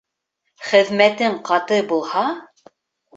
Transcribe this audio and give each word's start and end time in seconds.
Хеҙмәтең 0.69 1.35
ҡаты 1.49 1.77
булһа 1.93 2.25